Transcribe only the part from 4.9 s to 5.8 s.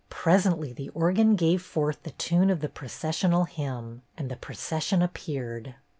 ap peared.